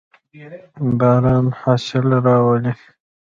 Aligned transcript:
باران 0.99 1.43
حاصل 1.61 2.05
راولي. 2.25 2.73